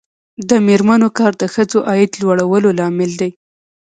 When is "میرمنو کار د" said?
0.67-1.43